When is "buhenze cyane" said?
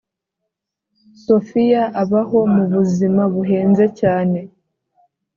3.33-4.39